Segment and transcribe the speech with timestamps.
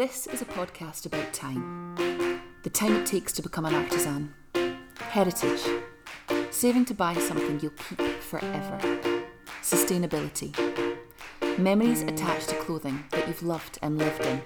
[0.00, 1.94] This is a podcast about time
[2.62, 4.32] the time it takes to become an artisan,
[4.98, 5.60] heritage,
[6.50, 8.78] saving to buy something you'll keep forever,
[9.60, 10.56] sustainability,
[11.58, 14.42] memories attached to clothing that you've loved and lived in,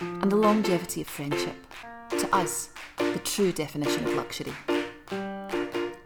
[0.00, 1.66] and the longevity of friendship.
[2.08, 4.54] To us, the true definition of luxury.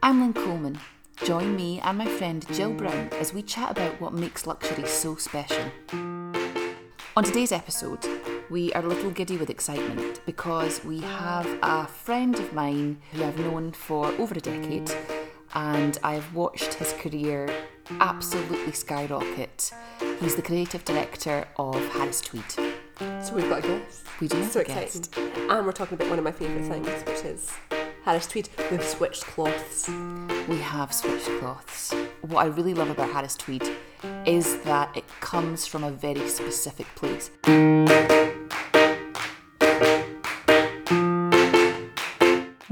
[0.02, 0.80] I'm Lynn Coleman.
[1.24, 5.14] Join me and my friend Jill Brown as we chat about what makes luxury so
[5.14, 5.70] special.
[7.16, 8.06] On today's episode,
[8.50, 13.24] we are a little giddy with excitement because we have a friend of mine who
[13.24, 14.90] I've known for over a decade
[15.54, 17.48] and I've watched his career
[18.00, 19.72] absolutely skyrocket.
[20.20, 22.50] He's the creative director of Harris Tweed.
[23.22, 24.04] So we've got a guest.
[24.20, 25.04] We do So exciting.
[25.50, 27.52] And we're talking about one of my favourite things, which is
[28.04, 28.48] Harris Tweed.
[28.70, 29.88] We've switched cloths.
[30.48, 31.92] We have switched cloths.
[32.22, 33.68] What I really love about Harris Tweed
[34.24, 37.30] is that it comes from a very specific place.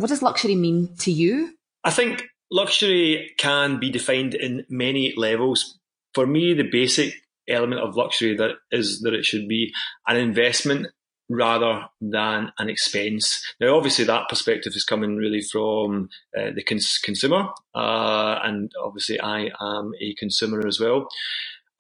[0.04, 1.54] What does luxury mean to you?
[1.82, 5.78] I think luxury can be defined in many levels.
[6.12, 7.14] For me, the basic
[7.48, 9.72] element of luxury that is that it should be
[10.06, 10.88] an investment
[11.30, 13.42] rather than an expense.
[13.58, 19.18] Now, obviously, that perspective is coming really from uh, the cons- consumer, uh, and obviously,
[19.18, 21.08] I am a consumer as well.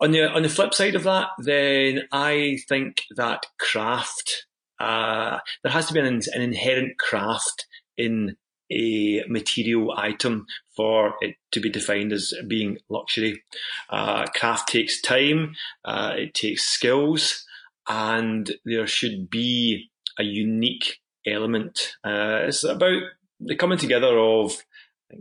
[0.00, 4.46] On the on the flip side of that, then I think that craft
[4.80, 8.36] uh, there has to be an, an inherent craft in
[8.70, 13.42] a material item for it to be defined as being luxury.
[13.90, 17.44] Uh, craft takes time, uh, it takes skills,
[17.88, 21.96] and there should be a unique element.
[22.04, 23.02] Uh, it's about
[23.40, 24.64] the coming together of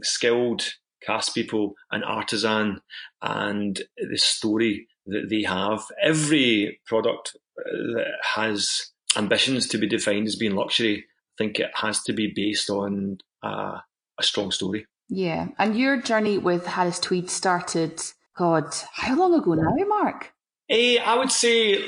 [0.01, 0.63] skilled
[1.07, 2.79] craftspeople and artisan
[3.21, 5.83] and the story that they have.
[6.01, 11.05] Every product uh, that has ambitions to be defined as being luxury
[11.37, 13.79] think it has to be based on uh,
[14.19, 14.85] a strong story.
[15.09, 18.01] Yeah, and your journey with Harris Tweed started,
[18.35, 20.33] God, how long ago now, Mark?
[20.69, 21.83] Eh, I would say,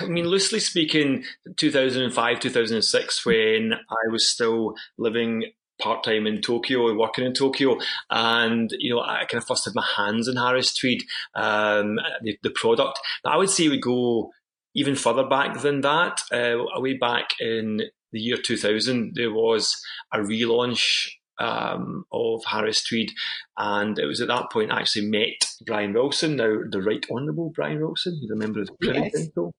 [0.00, 1.24] I mean, loosely speaking,
[1.56, 5.44] 2005, 2006, when I was still living
[5.80, 7.78] part time in Tokyo and working in Tokyo,
[8.10, 11.02] and you know, I kind of first had my hands in Harris Tweed,
[11.34, 13.00] um, the, the product.
[13.22, 14.32] But I would say we go
[14.74, 16.20] even further back than that.
[16.32, 17.82] Uh, way back in
[18.14, 19.76] the year 2000, there was
[20.12, 21.08] a relaunch
[21.38, 23.10] um, of Harris Tweed,
[23.58, 27.50] and it was at that point I actually met Brian Wilson, now the Right Honourable
[27.54, 29.10] Brian Wilson, who's a member of the Privy.
[29.10, 29.52] Council,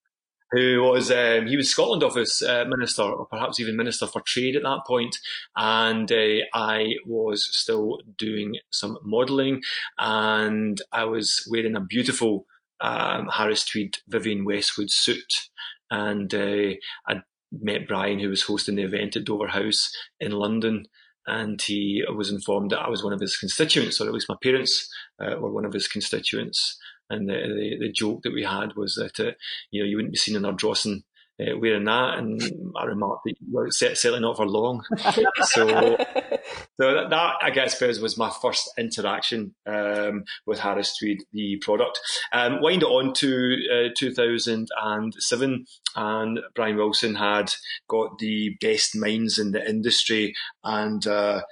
[0.52, 4.56] who was um, he was Scotland Office uh, Minister, or perhaps even Minister for Trade
[4.56, 4.86] at that point.
[4.86, 5.18] point,
[5.56, 9.62] and uh, I was still doing some modelling,
[9.98, 12.46] and I was wearing a beautiful
[12.80, 15.50] um, Harris Tweed Vivienne Westwood suit,
[15.90, 16.74] and uh,
[17.06, 19.90] I met Brian, who was hosting the event at Dover House
[20.20, 20.86] in London,
[21.26, 24.36] and he was informed that I was one of his constituents, or at least my
[24.42, 24.88] parents
[25.20, 26.78] uh, were one of his constituents.
[27.10, 29.32] And the, the, the joke that we had was that uh,
[29.70, 31.04] you know you wouldn't be seen in Ardrossan
[31.40, 32.40] uh, wearing that, and
[32.76, 34.82] I remarked that you were certainly not for long.
[35.42, 35.96] so,
[36.80, 42.00] so that, that I guess was, my first interaction um, with Harris Tweed, the product.
[42.32, 47.52] Um, wind it on to uh, 2007, and Brian Wilson had
[47.88, 50.34] got the best minds in the industry
[50.64, 51.42] and uh,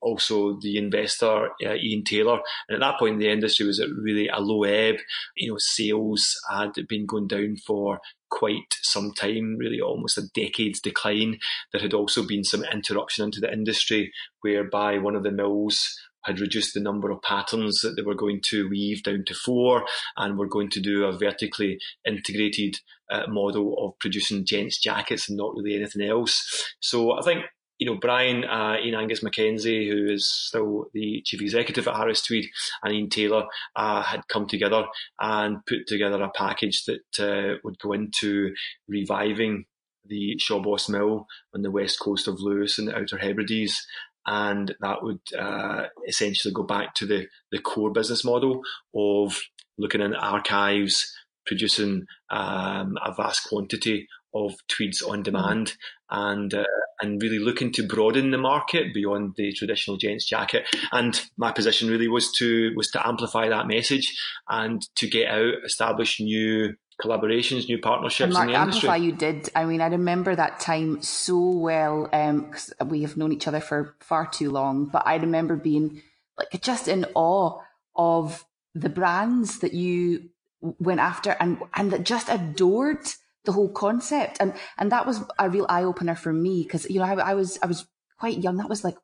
[0.00, 2.40] also the investor uh, Ian Taylor.
[2.68, 4.96] And at that point, the industry was at really a low ebb.
[5.36, 8.00] You know, sales had been going down for
[8.32, 11.38] quite some time, really almost a decade's decline.
[11.70, 14.10] There had also been some interruption into the industry
[14.40, 15.94] whereby one of the mills
[16.24, 19.84] had reduced the number of patterns that they were going to weave down to four
[20.16, 22.78] and were going to do a vertically integrated
[23.10, 26.74] uh, model of producing gents jackets and not really anything else.
[26.80, 27.44] So I think
[27.82, 32.22] you know, Brian, uh, Ian Angus Mackenzie, who is still the chief executive at Harris
[32.22, 32.48] Tweed,
[32.80, 34.84] and Ian Taylor uh, had come together
[35.18, 38.54] and put together a package that uh, would go into
[38.86, 39.64] reviving
[40.06, 43.84] the Shawbost Mill on the west coast of Lewis in the Outer Hebrides.
[44.26, 48.62] And that would uh, essentially go back to the, the core business model
[48.94, 49.40] of
[49.76, 51.12] looking in archives,
[51.46, 55.74] producing um, a vast quantity of tweeds on demand,
[56.10, 56.64] and uh,
[57.00, 60.64] and really looking to broaden the market beyond the traditional gents jacket.
[60.92, 64.16] And my position really was to was to amplify that message
[64.48, 68.88] and to get out, establish new collaborations, new partnerships And Mark, in the industry.
[68.88, 69.50] Amplify, you did.
[69.54, 73.96] I mean, I remember that time so well because we have known each other for
[74.00, 74.86] far too long.
[74.86, 76.02] But I remember being
[76.38, 77.60] like just in awe
[77.96, 78.44] of
[78.74, 80.30] the brands that you
[80.60, 83.04] went after and and that just adored
[83.44, 84.38] the whole concept.
[84.40, 87.34] And and that was a real eye opener for me because you know I, I
[87.34, 87.86] was I was
[88.18, 88.56] quite young.
[88.56, 88.96] That was like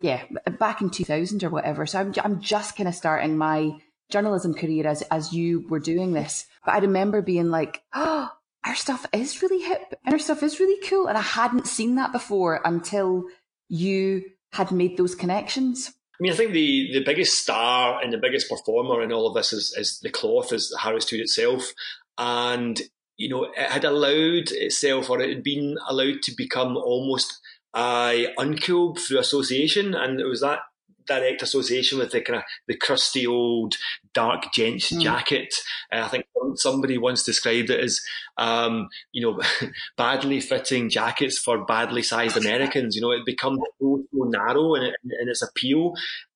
[0.00, 0.22] yeah
[0.58, 1.86] back in 2000 or whatever.
[1.86, 3.78] So I'm I'm just kind of starting my
[4.10, 6.46] journalism career as as you were doing this.
[6.64, 8.30] But I remember being like, oh,
[8.64, 11.96] our stuff is really hip and our stuff is really cool, and I hadn't seen
[11.96, 13.24] that before until
[13.68, 15.92] you had made those connections.
[16.14, 19.34] I mean, I think the, the biggest star and the biggest performer in all of
[19.34, 21.72] this is, is the cloth, is Harris Tweed itself.
[22.16, 22.80] And
[23.16, 27.40] you know, it had allowed itself or it had been allowed to become almost
[27.72, 29.94] uh, uncool through association.
[29.94, 30.60] And it was that
[31.06, 33.74] direct association with the kind of the crusty old
[34.14, 35.02] dark gents mm.
[35.02, 35.54] jacket.
[35.92, 36.24] Uh, I think
[36.54, 38.00] somebody once described it as,
[38.38, 39.40] um, you know,
[39.96, 42.96] badly fitting jackets for badly sized Americans.
[42.96, 45.94] You know, it becomes so, so narrow in, in its appeal.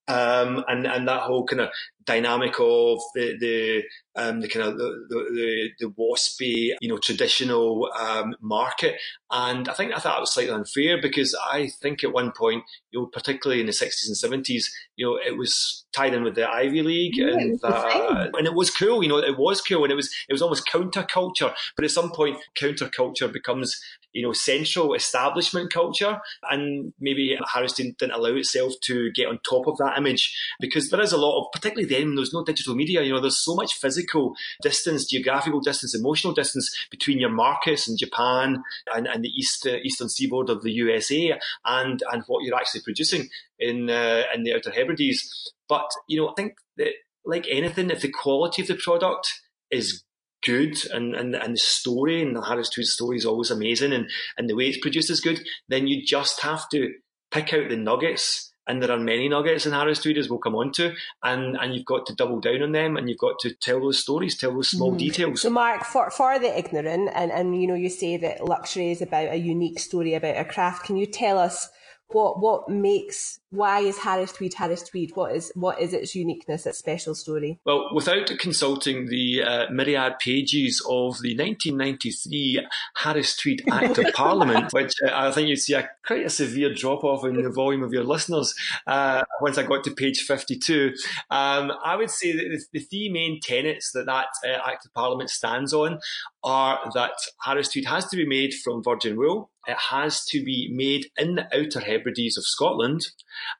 [0.09, 1.69] Um, and and that whole kind of
[2.05, 3.83] dynamic of the the
[4.15, 8.95] um, the kind of the, the, the waspy, you know, traditional um, market.
[9.31, 12.63] And I think I thought it was slightly unfair because I think at one point,
[12.91, 16.35] you know, particularly in the sixties and seventies, you know, it was tied in with
[16.35, 19.03] the Ivy League, yeah, and uh, and it was cool.
[19.03, 21.53] You know, it was cool, and it was it was almost counterculture.
[21.75, 23.79] But at some point, counterculture becomes
[24.13, 26.19] you know, central establishment culture.
[26.49, 31.01] And maybe Harris didn't, allow itself to get on top of that image because there
[31.01, 33.73] is a lot of, particularly then, there's no digital media, you know, there's so much
[33.73, 38.63] physical distance, geographical distance, emotional distance between your markets in Japan
[38.95, 42.81] and, and the east, uh, eastern seaboard of the USA and, and what you're actually
[42.81, 43.29] producing
[43.59, 45.53] in, uh, in the Outer Hebrides.
[45.67, 46.93] But, you know, I think that
[47.25, 50.03] like anything, if the quality of the product is
[50.43, 54.09] good and, and, and the story and the Harris Tweed story is always amazing and,
[54.37, 56.93] and the way it's produced is good, then you just have to
[57.31, 58.45] pick out the nuggets.
[58.67, 60.93] And there are many nuggets in Harris Tweed as we'll come on to,
[61.23, 63.97] and, and you've got to double down on them and you've got to tell those
[63.97, 64.99] stories, tell those small mm.
[64.99, 65.41] details.
[65.41, 69.01] So Mark, for, for the ignorant, and, and you know, you say that luxury is
[69.01, 71.69] about a unique story about a craft, can you tell us
[72.11, 75.11] what what makes why is Harris Tweed Harris Tweed?
[75.15, 77.59] What is what is its uniqueness, its special story?
[77.65, 84.71] Well, without consulting the uh, myriad pages of the 1993 Harris Tweed Act of Parliament,
[84.71, 87.83] which uh, I think you'd see a quite a severe drop off in the volume
[87.83, 88.53] of your listeners
[88.87, 90.93] uh, once I got to page 52,
[91.31, 94.93] um, I would say that the, the, three main tenets that that uh, Act of
[94.93, 95.99] Parliament stands on
[96.43, 99.51] are that Harris Tweed has to be made from virgin wool.
[99.67, 103.07] It has to be made in the Outer Hebrides of Scotland.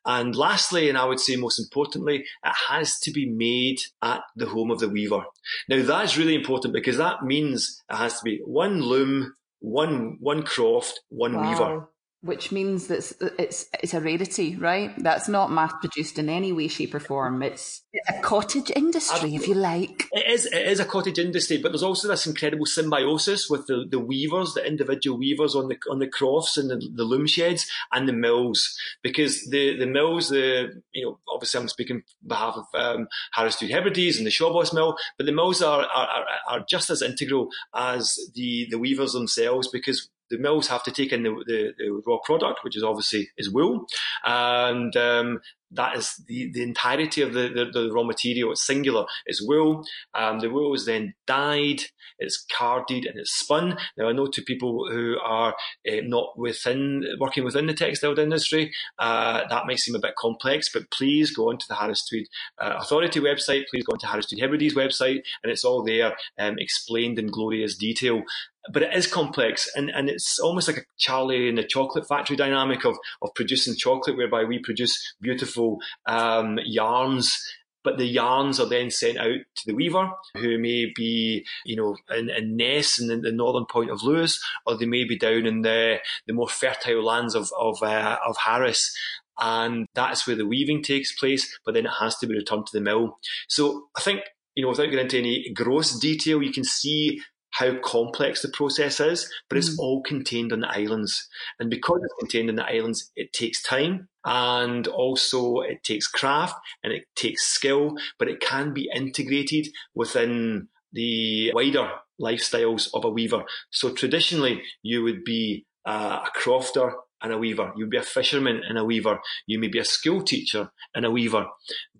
[0.06, 4.48] And lastly, and I would say most importantly, it has to be made at the
[4.48, 5.26] home of the weaver.
[5.68, 10.44] Now that's really important because that means it has to be one loom, one, one
[10.44, 11.50] croft, one wow.
[11.50, 11.90] weaver
[12.22, 12.98] which means that
[13.40, 14.92] it's, it's, a rarity, right?
[14.98, 17.42] That's not mass produced in any way, shape, or form.
[17.42, 20.08] It's, a cottage industry, if you like.
[20.12, 20.46] It is.
[20.46, 24.54] It is a cottage industry, but there's also this incredible symbiosis with the, the weavers,
[24.54, 28.14] the individual weavers on the on the crofts and the, the loom sheds, and the
[28.14, 33.58] mills, because the the mills, the you know, obviously I'm speaking behalf of um, Harris
[33.58, 37.50] Tweed Hebrides and the Shawbost Mill, but the mills are, are are just as integral
[37.74, 42.02] as the the weavers themselves, because the mills have to take in the, the, the
[42.06, 43.86] raw product, which is obviously is wool,
[44.24, 45.40] and um,
[45.72, 48.52] that is the, the entirety of the, the, the, raw material.
[48.52, 49.06] It's singular.
[49.26, 49.86] It's wool.
[50.14, 51.84] Um, the wool is then dyed,
[52.18, 53.78] it's carded, and it's spun.
[53.98, 55.54] Now, I know to people who are
[55.88, 60.70] uh, not within working within the textile industry, uh, that might seem a bit complex.
[60.72, 62.28] But please go onto the Harris Tweed
[62.58, 63.66] uh, Authority website.
[63.70, 67.78] Please go onto Harris Tweed Hebrides website, and it's all there, um, explained in glorious
[67.78, 68.24] detail
[68.72, 72.36] but it is complex and, and it's almost like a Charlie and the chocolate factory
[72.36, 77.42] dynamic of, of producing chocolate whereby we produce beautiful um, yarns
[77.84, 81.96] but the yarns are then sent out to the weaver, who may be, you know,
[82.14, 85.46] in, in Ness in the, the, northern point of Lewis, or they may be down
[85.46, 88.94] in the, the more fertile lands of of, uh, of Harris.
[89.40, 92.78] And that's where the weaving takes place, but then it has to be returned to
[92.78, 93.18] the mill.
[93.48, 94.24] So I think
[94.56, 97.22] you know, without getting into any gross detail, you can see
[97.60, 99.80] how complex the process is, but it's mm.
[99.80, 101.28] all contained on the islands.
[101.60, 106.56] And because it's contained in the islands, it takes time and also it takes craft
[106.84, 113.10] and it takes skill, but it can be integrated within the wider lifestyles of a
[113.10, 113.44] weaver.
[113.72, 117.74] So traditionally, you would be uh, a crofter and a weaver.
[117.76, 119.20] You'd be a fisherman and a weaver.
[119.46, 121.48] You may be a school teacher and a weaver.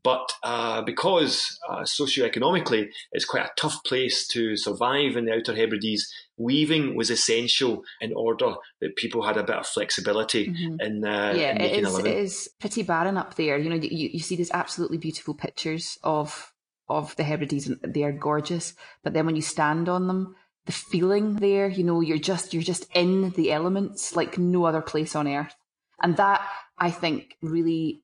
[0.04, 5.56] But uh, because uh, socioeconomically it's quite a tough place to survive in the Outer
[5.56, 10.80] Hebrides, weaving was essential in order that people had a bit of flexibility mm-hmm.
[10.80, 13.58] in, uh, yeah, in it is, it is pretty barren up there.
[13.58, 16.54] You know, you, you see these absolutely beautiful pictures of
[16.88, 18.74] of the Hebrides and they are gorgeous.
[19.04, 20.36] But then when you stand on them,
[20.70, 21.68] the feeling there.
[21.68, 25.56] You know, you're just you're just in the elements like no other place on earth,
[26.00, 28.04] and that I think really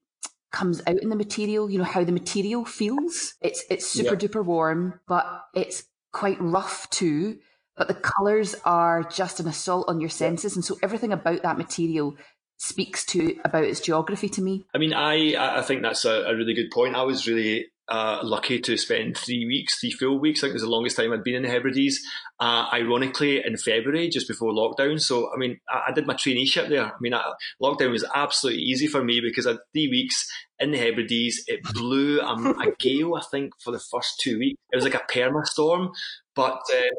[0.51, 1.69] comes out in the material.
[1.69, 3.33] You know how the material feels.
[3.41, 7.37] It's it's super duper warm, but it's quite rough too.
[7.77, 11.57] But the colours are just an assault on your senses, and so everything about that
[11.57, 12.15] material
[12.57, 14.65] speaks to about its geography to me.
[14.73, 16.95] I mean, I I think that's a, a really good point.
[16.95, 20.39] I was really uh, lucky to spend three weeks, three full weeks.
[20.39, 21.99] I think it was the longest time I'd been in the Hebrides.
[22.39, 24.99] Uh, ironically, in February, just before lockdown.
[24.99, 26.85] So, I mean, I, I did my traineeship there.
[26.85, 30.27] I mean, I, lockdown was absolutely easy for me because I had three weeks
[30.59, 31.43] in the Hebrides.
[31.47, 34.59] It blew um, a gale, I think, for the first two weeks.
[34.71, 35.91] It was like a perma storm,
[36.35, 36.61] but.
[36.73, 36.89] Uh,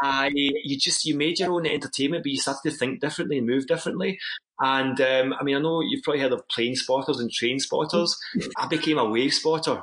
[0.00, 3.46] I, you just you made your own entertainment, but you started to think differently and
[3.48, 4.20] move differently.
[4.60, 8.16] And um, I mean, I know you've probably heard of plane spotters and train spotters.
[8.56, 9.82] I became a wave spotter.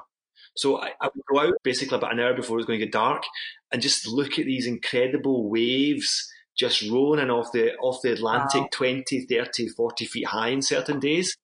[0.56, 2.86] So I, I, would go out basically about an hour before it was going to
[2.86, 3.24] get dark
[3.72, 8.62] and just look at these incredible waves just rolling in off the off the Atlantic
[8.62, 8.70] wow.
[8.72, 11.36] 20, 30, 40 feet high in certain days.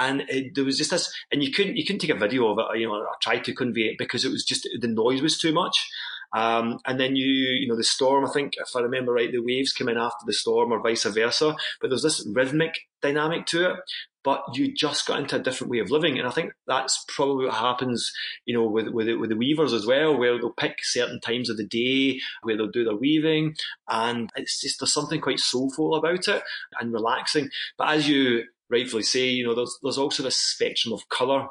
[0.00, 2.58] And it, there was just this, and you couldn't you couldn't take a video of
[2.58, 2.78] it.
[2.78, 5.52] You know, I tried to convey it because it was just the noise was too
[5.52, 5.88] much.
[6.34, 9.38] Um, and then you, you know, the storm, I think, if I remember right, the
[9.38, 11.56] waves come in after the storm or vice versa.
[11.80, 13.76] But there's this rhythmic dynamic to it
[14.28, 16.18] but you just got into a different way of living.
[16.18, 18.12] And I think that's probably what happens,
[18.44, 21.56] you know, with with, with the weavers as well, where they'll pick certain times of
[21.56, 23.56] the day where they'll do their weaving,
[23.88, 26.42] and it's just there's something quite soulful about it
[26.78, 27.48] and relaxing.
[27.78, 31.48] But as you rightfully say, you know, there's there's also this spectrum of colour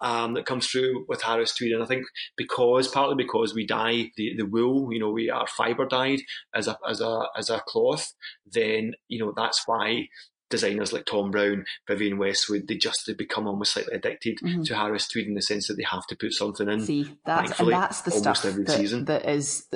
[0.00, 1.72] um, that comes through with Harris Tweed.
[1.72, 5.46] And I think because, partly because we dye the, the wool, you know, we are
[5.46, 6.20] fibre dyed
[6.54, 8.12] as a, as a, as a cloth,
[8.50, 10.08] then, you know, that's why
[10.48, 14.62] designers like Thom Browne, Vivienne Westwood, they just they become almost slightly addicted mm-hmm.
[14.64, 16.80] to Harris Tweed in the sense that they have to put something in.
[16.80, 19.66] See, that's, and that's the stuff that, that is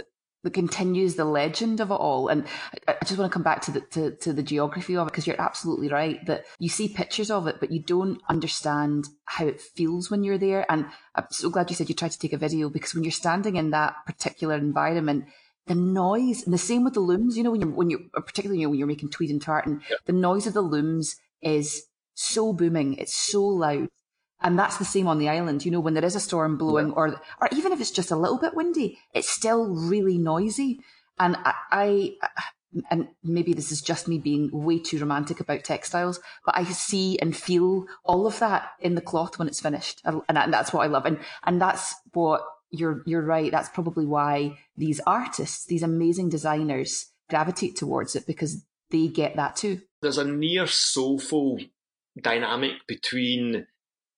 [0.44, 2.28] that, continues the legend of it all.
[2.28, 2.46] And
[2.86, 5.10] I, I just want to come back to the to, to the geography of it
[5.10, 9.46] because you're absolutely right that you see pictures of it, but you don't understand how
[9.46, 10.70] it feels when you're there.
[10.70, 13.10] And I'm so glad you said you tried to take a video because when you're
[13.10, 15.24] standing in that particular environment
[15.66, 18.60] the noise and the same with the looms you know when you're when you particularly
[18.60, 19.96] you know, when you're making tweed and tartan yeah.
[20.04, 21.84] the noise of the looms is
[22.14, 23.88] so booming it's so loud
[24.44, 25.64] and that's the same on the island.
[25.64, 28.16] You know when there is a storm blowing or or even if it's just a
[28.16, 30.80] little bit windy it's still really noisy.
[31.18, 32.28] And I, I
[32.90, 37.18] and maybe this is just me being way too romantic about textiles, but I see
[37.18, 40.22] and feel all of that in the cloth when it's finished, and,
[40.52, 43.50] that's what I love, and and that's what you're you're right.
[43.50, 49.56] That's probably why these artists, these amazing designers, gravitate towards it because they get that
[49.56, 49.80] too.
[50.02, 51.60] There's a near soulful
[52.20, 53.66] dynamic between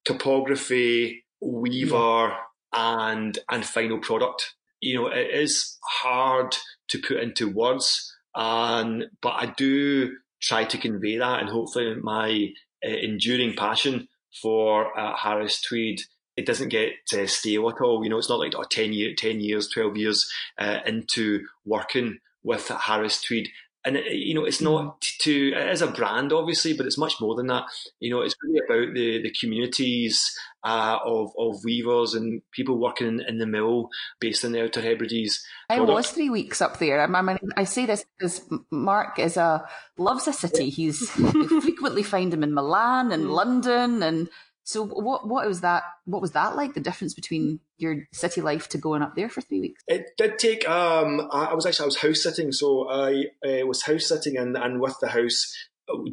[0.06, 2.36] topography, weaver,
[2.72, 4.54] and and final product.
[4.80, 6.56] You know, it is hard
[6.88, 12.48] to put into words, and but I do try to convey that, and hopefully my
[12.84, 14.08] uh, enduring passion
[14.42, 16.00] for uh, Harris Tweed
[16.36, 18.04] it doesn't get uh, stale at all.
[18.04, 22.18] You know, it's not like oh, 10, year, 10 years, 12 years uh, into working
[22.42, 23.48] with Harris Tweed.
[23.86, 27.36] And, you know, it's not to, it is a brand, obviously, but it's much more
[27.36, 27.64] than that.
[28.00, 33.20] You know, it's really about the, the communities uh, of, of weavers and people working
[33.26, 33.88] in, the mill
[34.18, 35.46] based in the Outer Hebrides.
[35.70, 37.00] I was three weeks up there.
[37.00, 39.64] I mean, I say this because Mark is a
[39.96, 40.68] loves a city.
[40.68, 41.08] He's
[41.62, 44.28] frequently find him in Milan and London and
[44.66, 48.68] so what what was that what was that like the difference between your city life
[48.70, 49.80] to going up there for three weeks?
[49.86, 53.82] It did take um I was actually I was house sitting so I uh, was
[53.82, 55.54] house sitting and and with the house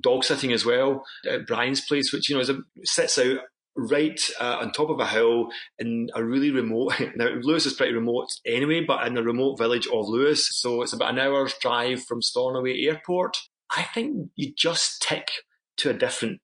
[0.01, 3.39] dog sitting as well at Brian's place which you know is a, sits out
[3.75, 5.48] right uh, on top of a hill
[5.79, 9.88] in a really remote now Lewis is pretty remote anyway but in the remote village
[9.88, 13.36] of Lewis so it's about an hour's drive from Stornoway airport
[13.75, 15.31] I think you just tick
[15.77, 16.39] to a different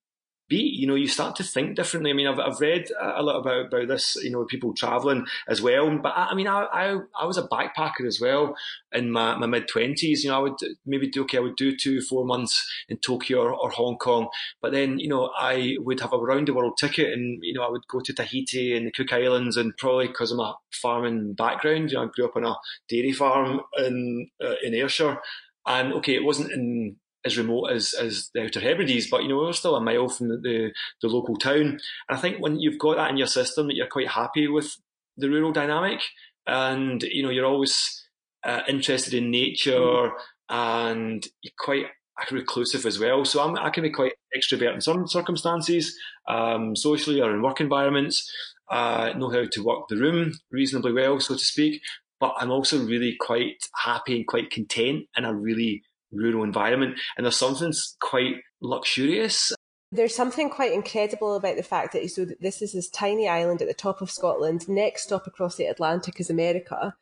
[0.49, 0.73] beat.
[0.73, 2.11] You know, you start to think differently.
[2.11, 5.61] I mean, I've, I've read a lot about, about this, you know, people traveling as
[5.61, 5.97] well.
[5.97, 8.55] But I, I mean, I, I, I, was a backpacker as well
[8.91, 10.23] in my, my mid twenties.
[10.23, 13.41] You know, I would maybe do, okay, I would do two, four months in Tokyo
[13.41, 14.27] or, or Hong Kong.
[14.61, 17.63] But then, you know, I would have a round the world ticket and, you know,
[17.63, 21.33] I would go to Tahiti and the Cook Islands and probably because of my farming
[21.33, 22.55] background, you know, I grew up on a
[22.87, 25.21] dairy farm in, uh, in Ayrshire.
[25.65, 29.37] And okay, it wasn't in as remote as, as the Outer Hebrides, but you know
[29.37, 30.71] we're still a mile from the, the,
[31.01, 31.61] the local town.
[31.61, 34.75] And I think when you've got that in your system, that you're quite happy with
[35.17, 36.01] the rural dynamic,
[36.47, 38.05] and you know you're always
[38.45, 40.11] uh, interested in nature,
[40.49, 41.87] and you're quite
[42.31, 43.23] reclusive as well.
[43.25, 45.95] So I'm, i can be quite extrovert in some circumstances,
[46.27, 48.31] um, socially or in work environments.
[48.69, 51.81] Uh, know how to work the room reasonably well, so to speak.
[52.19, 56.99] but I'm also really quite happy and quite content in a really rural environment.
[57.17, 59.53] And there's something quite luxurious
[59.91, 63.67] there's something quite incredible about the fact that so this is this tiny island at
[63.67, 64.69] the top of Scotland.
[64.69, 66.95] Next stop across the Atlantic is America.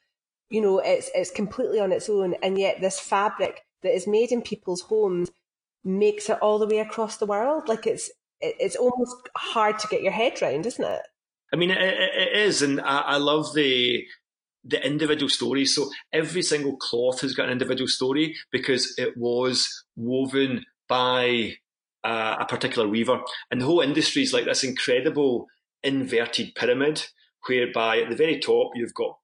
[0.49, 4.31] You know, it's it's completely on its own, and yet this fabric that is made
[4.31, 5.29] in people's homes
[5.83, 7.67] makes it all the way across the world.
[7.67, 8.09] Like it's
[8.39, 11.01] it's almost hard to get your head around, isn't it?
[11.53, 14.05] I mean, it, it is, and I, I love the
[14.67, 15.73] the individual stories.
[15.73, 21.55] So every single cloth has got an individual story because it was woven by
[22.03, 23.21] uh, a particular weaver.
[23.49, 25.47] And the whole industry is like this incredible
[25.83, 27.05] inverted pyramid,
[27.47, 29.17] whereby at the very top you've got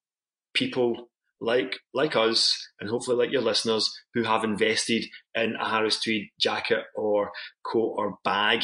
[0.53, 1.09] people
[1.43, 6.29] like like us and hopefully like your listeners who have invested in a Harris Tweed
[6.39, 7.31] jacket or
[7.65, 8.63] coat or bag.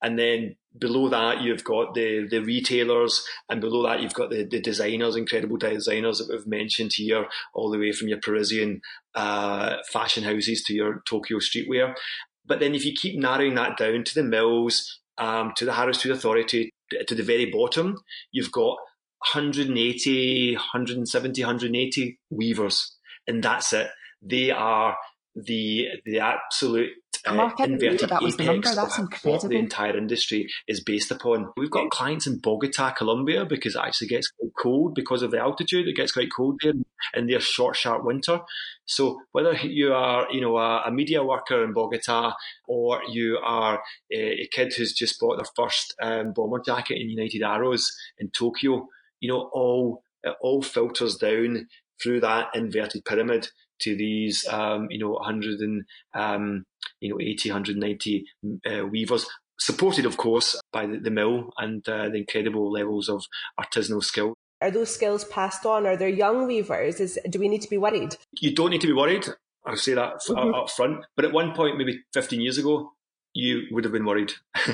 [0.00, 4.44] And then below that you've got the the retailers and below that you've got the,
[4.44, 8.80] the designers, incredible designers that we've mentioned here, all the way from your Parisian
[9.14, 11.94] uh, fashion houses to your Tokyo streetwear.
[12.46, 16.00] But then if you keep narrowing that down to the mills, um, to the Harris
[16.00, 16.70] Tweed Authority,
[17.06, 17.96] to the very bottom,
[18.30, 18.76] you've got
[19.34, 23.88] 180, 170, 180 weavers, and that's it.
[24.20, 24.96] They are
[25.34, 26.90] the the absolute
[27.24, 28.74] uh, Mark, inverted that was the number.
[28.74, 29.32] That's incredible.
[29.32, 31.52] What the entire industry is based upon.
[31.56, 35.38] We've got clients in Bogota, Colombia, because it actually gets quite cold because of the
[35.38, 35.86] altitude.
[35.86, 36.72] It gets quite cold there
[37.14, 38.40] in their short, sharp winter.
[38.86, 42.34] So whether you are, you know, a, a media worker in Bogota
[42.66, 43.80] or you are
[44.12, 47.88] a, a kid who's just bought their first um, bomber jacket in United Arrows
[48.18, 48.88] in Tokyo,
[49.22, 51.66] you know, all it all filters down
[52.02, 53.48] through that inverted pyramid
[53.80, 56.64] to these, um, you know, 100 and, um,
[57.00, 58.24] you know, 80, 190
[58.66, 59.26] uh, weavers,
[59.58, 63.24] supported, of course, by the, the mill and uh, the incredible levels of
[63.58, 64.34] artisanal skill.
[64.60, 65.86] Are those skills passed on?
[65.86, 67.00] Are there young weavers?
[67.00, 68.16] Is, do we need to be worried?
[68.40, 69.26] You don't need to be worried.
[69.66, 70.54] I'll say that mm-hmm.
[70.54, 71.04] up front.
[71.16, 72.92] But at one point, maybe 15 years ago,
[73.34, 74.32] you would have been worried.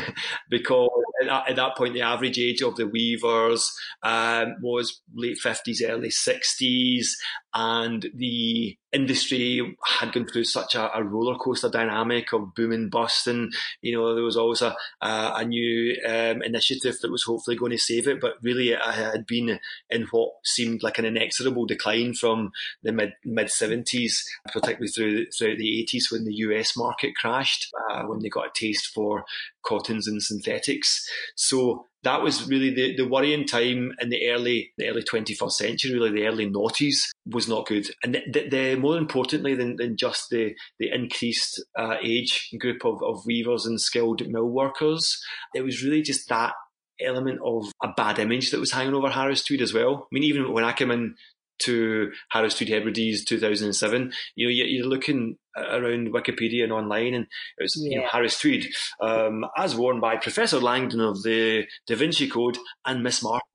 [0.50, 0.88] Because
[1.22, 5.82] at that, at that, point the average age of the weavers um, was late 50s
[5.86, 7.06] early 60s
[7.54, 12.90] and the industry had gone through such a, a roller coaster dynamic of boom and
[12.90, 17.24] bust and you know there was always a, a, a new um, initiative that was
[17.24, 19.58] hopefully going to save it but really it had been
[19.90, 22.50] in what seemed like an inexorable decline from
[22.82, 28.04] the mid mid 70s particularly through throughout the 80s when the US market crashed uh,
[28.04, 29.24] when they got a taste for
[29.68, 34.88] cottons and synthetics so that was really the, the worrying time in the early the
[34.88, 37.88] early 21st century, really the early noughties was not good.
[38.04, 42.84] And the, the, the more importantly than, than just the, the increased uh, age group
[42.84, 45.20] of, of weavers and skilled mill workers,
[45.54, 46.52] it was really just that
[47.00, 50.04] element of a bad image that was hanging over Harris Tweed as well.
[50.04, 51.14] I mean, even when I came in
[51.60, 57.26] to Harris Tweed Hebrides 2007, you know, you're looking around Wikipedia and online, and
[57.58, 57.90] it was yeah.
[57.90, 58.66] you know, Harris Tweed,
[59.00, 63.48] um, as worn by Professor Langdon of the Da Vinci Code and Miss Marple.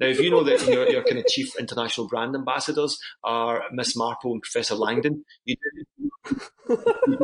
[0.00, 3.96] Now, if you know that your, your kind of chief international brand ambassadors are Miss
[3.96, 5.56] Marple and Professor Langdon, you,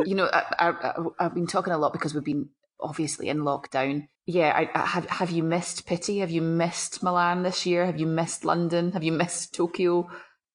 [0.05, 0.73] you know, I,
[1.19, 4.07] have been talking a lot because we've been obviously in lockdown.
[4.29, 6.19] Yeah, I, I, have have you missed Pitti?
[6.19, 7.87] Have you missed Milan this year?
[7.87, 8.91] Have you missed London?
[8.91, 10.07] Have you missed Tokyo?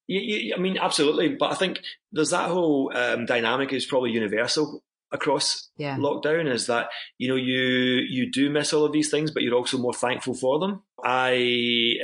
[0.08, 1.30] I mean, absolutely.
[1.30, 1.80] But I think
[2.12, 5.96] there's that whole um, dynamic is probably universal across yeah.
[5.96, 9.56] lockdown is that you know you you do miss all of these things, but you're
[9.56, 10.84] also more thankful for them.
[11.04, 11.32] I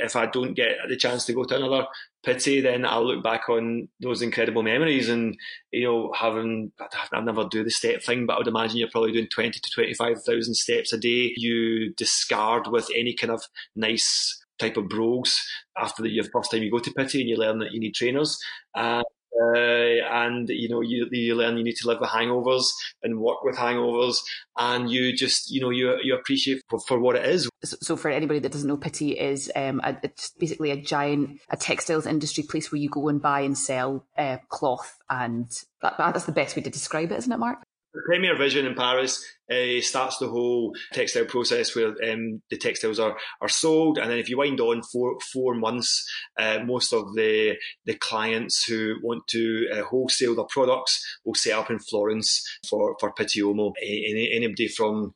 [0.03, 1.85] if I don't get the chance to go to another
[2.25, 5.35] Pitti, then I'll look back on those incredible memories and
[5.71, 6.71] you know having
[7.11, 9.69] I never do the step thing, but I would imagine you're probably doing twenty to
[9.73, 11.33] twenty five thousand steps a day.
[11.35, 13.43] You discard with any kind of
[13.75, 15.43] nice type of brogues
[15.77, 18.37] after the first time you go to Pitti and you learn that you need trainers.
[18.75, 19.03] Uh,
[19.39, 22.71] uh, and you know you, you learn you need to live with hangovers
[23.03, 24.17] and work with hangovers.
[24.57, 27.49] And you just you know you you appreciate for, for what it is.
[27.63, 31.57] So for anybody that doesn't know Pitti is um a, it's basically a giant a
[31.57, 35.47] textiles industry place where you go and buy and sell uh, cloth and
[35.81, 37.63] that, that's the best way to describe it isn't it mark
[38.05, 43.17] Premier Vision in Paris uh, starts the whole textile process where um, the textiles are,
[43.41, 47.55] are sold, and then if you wind on for four months, uh, most of the
[47.85, 52.95] the clients who want to uh, wholesale their products will set up in Florence for
[52.95, 53.73] for.
[53.81, 55.13] Any, anybody from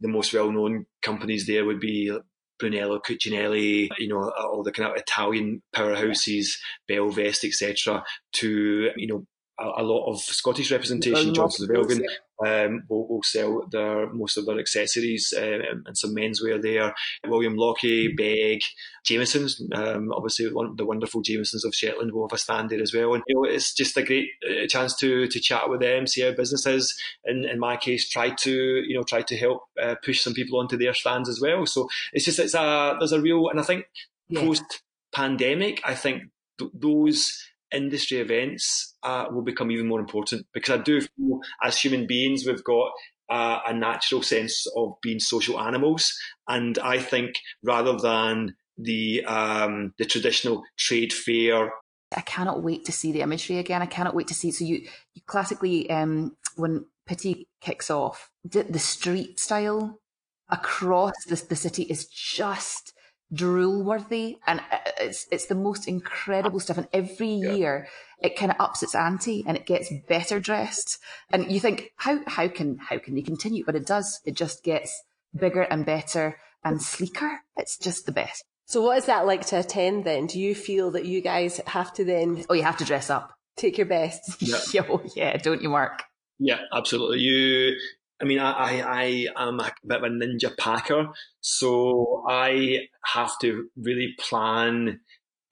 [0.00, 2.16] the most well known companies there would be
[2.58, 9.26] Brunello Cucinelli, you know, all the kind of Italian powerhouses, Belvest, etc., to you know
[9.58, 12.06] a, a lot of Scottish representation, Johnstons of Elgin,
[12.44, 16.94] um, will, will sell their most of their accessories uh, and some menswear there.
[17.26, 18.62] William Lockie, Begg,
[19.04, 22.94] Jamieson's, um, obviously one, the wonderful Jamiesons of Shetland will have a stand there as
[22.94, 23.14] well.
[23.14, 26.22] And you know, it's just a great uh, chance to to chat with them, see
[26.22, 26.96] how business is.
[27.24, 30.58] In, in my case, try to you know try to help uh, push some people
[30.58, 31.66] onto their stands as well.
[31.66, 33.86] So it's just it's a there's a real and I think
[34.28, 34.40] yeah.
[34.40, 36.24] post pandemic, I think
[36.58, 41.80] th- those industry events uh, will become even more important because I do feel as
[41.80, 42.92] human beings we've got
[43.28, 46.14] uh, a natural sense of being social animals,
[46.48, 51.72] and I think rather than the um, the traditional trade fair.
[52.16, 53.82] I cannot wait to see the imagery again.
[53.82, 54.50] I cannot wait to see.
[54.50, 60.00] So you, you classically um, when Pitti kicks off, the, the street style
[60.48, 62.94] across the, the city is just
[63.32, 66.78] drool worthy and uh, it's it's the most incredible stuff.
[66.78, 67.52] And every yeah.
[67.52, 67.88] year
[68.20, 70.98] it kind of ups its ante and it gets better dressed.
[71.30, 73.64] And you think how how can how can they continue?
[73.64, 74.20] But it does.
[74.24, 75.02] It just gets
[75.38, 77.40] bigger and better and sleeker.
[77.56, 78.44] It's just the best.
[78.64, 80.26] So what is that like to attend then?
[80.26, 83.32] Do you feel that you guys have to then oh you have to dress up.
[83.56, 84.42] take your best?
[84.42, 85.36] Yeah, oh, yeah.
[85.36, 86.02] Don't you mark?
[86.38, 87.18] Yeah absolutely.
[87.18, 87.76] You
[88.20, 91.08] I mean, I, I, I am a bit of a ninja packer,
[91.40, 95.00] so I have to really plan.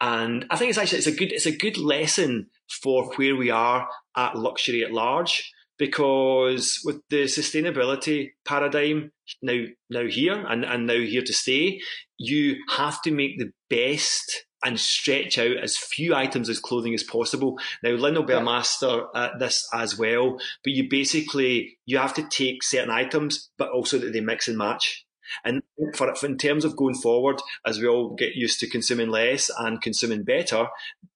[0.01, 2.49] And I think it's actually it's a good it's a good lesson
[2.83, 10.07] for where we are at luxury at large because with the sustainability paradigm now now
[10.07, 11.81] here and, and now here to stay,
[12.19, 17.03] you have to make the best and stretch out as few items as clothing as
[17.03, 17.59] possible.
[17.83, 22.15] Now, Lynn will be a master at this as well, but you basically you have
[22.15, 25.06] to take certain items, but also that they mix and match.
[25.45, 25.63] And
[25.95, 29.81] for, in terms of going forward, as we all get used to consuming less and
[29.81, 30.69] consuming better,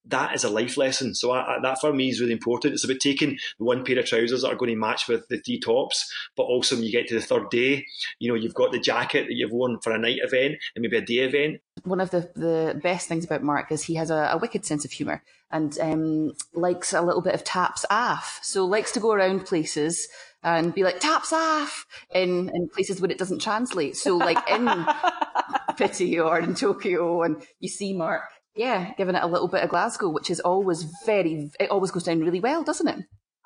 [0.07, 1.15] that is a life lesson.
[1.15, 2.75] So I, I, that for me is really important.
[2.75, 5.39] It's about taking the one pair of trousers that are going to match with the
[5.39, 7.87] three tops, but also when you get to the third day,
[8.19, 10.97] you know, you've got the jacket that you've worn for a night event and maybe
[10.97, 11.61] a day event.
[11.85, 14.85] One of the, the best things about Mark is he has a, a wicked sense
[14.85, 18.39] of humour and um, likes a little bit of taps off.
[18.43, 20.09] So likes to go around places
[20.43, 23.97] and be like taps off in, in places where it doesn't translate.
[23.97, 24.67] So like in
[25.77, 28.23] Pitti or in Tokyo and you see Mark,
[28.55, 32.05] yeah, giving it a little bit of Glasgow, which is always very, it always goes
[32.05, 33.05] down really well, doesn't it?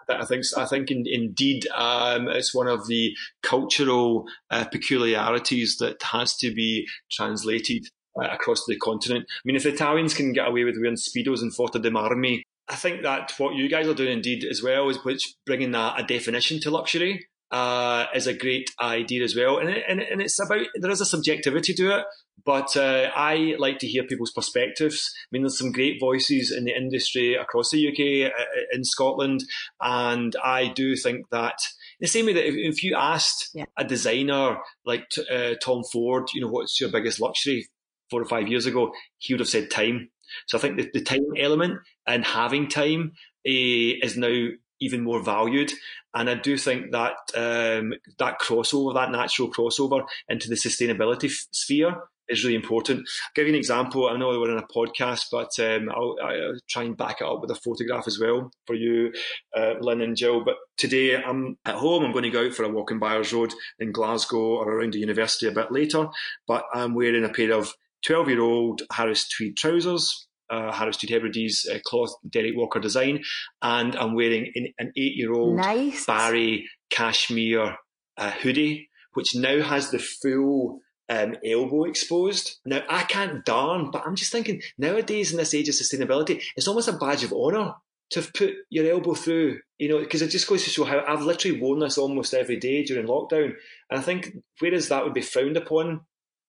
[0.09, 6.03] I think I think in, indeed um, it's one of the cultural uh, peculiarities that
[6.03, 7.87] has to be translated
[8.21, 9.27] uh, across the continent.
[9.29, 12.43] I mean, if the Italians can get away with wearing speedos and Forte dei Marmi
[12.69, 15.95] I think that what you guys are doing indeed as well is which bringing a,
[15.99, 19.59] a definition to luxury uh, is a great idea as well.
[19.59, 22.05] And, it, and, and, it's about, there is a subjectivity to it,
[22.45, 25.13] but uh, I like to hear people's perspectives.
[25.15, 29.45] I mean, there's some great voices in the industry across the UK, uh, in Scotland,
[29.81, 31.59] and I do think that
[32.01, 33.67] the same way that if, if you asked yeah.
[33.77, 37.69] a designer like uh, Tom Ford, you know, what's your biggest luxury
[38.11, 40.11] four or five years ago, he would have said time.
[40.47, 43.13] So I think the, the time element and having time
[43.47, 44.49] uh, is now
[44.81, 45.73] even more valued.
[46.15, 51.47] And I do think that um, that crossover, that natural crossover into the sustainability f-
[51.51, 51.97] sphere
[52.29, 53.01] is really important.
[53.01, 54.09] I'll give you an example.
[54.09, 57.41] I know we're in a podcast, but um, I'll, I'll, try and back it up
[57.41, 59.13] with a photograph as well for you,
[59.57, 60.45] uh, Lynn and Jill.
[60.45, 62.05] But today I'm at home.
[62.05, 64.95] I'm going to go out for a walk in Byres Road in Glasgow or around
[64.95, 66.09] the university a bit later.
[66.47, 67.75] But I'm wearing a pair of
[68.07, 73.23] 12 year old Harris tweed trousers, uh, Harris Tweed Hebrides uh, cloth Derek Walker design,
[73.63, 76.07] and I'm wearing an eight year old nice.
[76.07, 77.77] Barrie cashmere
[78.17, 82.59] uh, hoodie, which now has the full um, elbow exposed.
[82.65, 86.69] Now, I can't darn, but I'm just thinking nowadays in this age of sustainability, it's
[86.69, 87.75] almost a badge of honour
[88.11, 91.03] to have put your elbow through, you know, because it just goes to show how
[91.07, 93.55] I've literally worn this almost every day during lockdown.
[93.91, 96.03] And I think whereas that would be frowned upon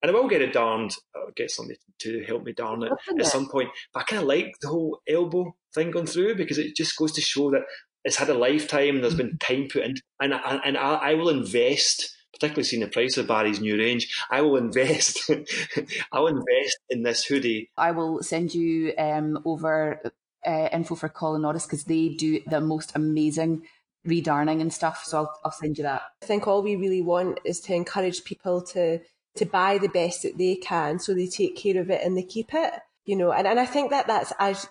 [0.06, 3.26] and I will get it darned, I'll get somebody to help me darn it at
[3.26, 3.70] some point.
[3.92, 7.12] But I kind of like the whole elbow thing going through because it just goes
[7.14, 7.64] to show that
[8.04, 8.96] it's had a lifetime.
[8.96, 12.12] And there's been time put in, and and I, I will invest.
[12.34, 15.22] Particularly seeing the price of Barrie's new range, I will invest.
[16.12, 17.72] I will invest in this hoodie.
[17.78, 20.02] I will send you um, over
[20.46, 23.64] uh, info for Colin Norris because they do the most amazing
[24.06, 25.06] redarning and stuff.
[25.06, 26.02] So I'll, I'll send you that.
[26.22, 29.00] I think all we really want is to encourage people to
[29.36, 32.24] to buy the best that they can so they take care of it and they
[32.24, 32.74] keep it
[33.06, 34.68] you know and, and i think that that's as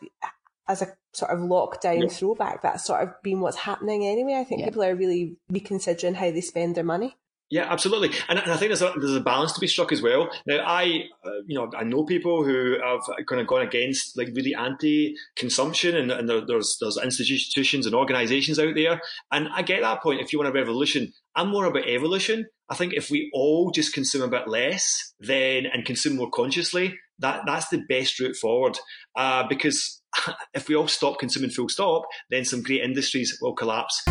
[0.68, 2.08] as a sort of lockdown yeah.
[2.08, 4.66] throwback that's sort of been what's happening anyway i think yeah.
[4.66, 7.16] people are really reconsidering how they spend their money
[7.50, 10.00] Yeah, absolutely, and, and I think there's a, there's a balance to be struck as
[10.00, 10.30] well.
[10.46, 14.30] Now, I uh, you know I know people who have kind of gone against like
[14.34, 19.00] really anti-consumption, and, and there, there's there's institutions and organisations out there,
[19.30, 20.20] and I get that point.
[20.20, 22.46] If you want a revolution, I'm more about evolution.
[22.70, 26.98] I think if we all just consume a bit less, then and consume more consciously,
[27.18, 28.78] that that's the best route forward.
[29.16, 30.00] Uh, because
[30.54, 34.02] if we all stop consuming full stop, then some great industries will collapse.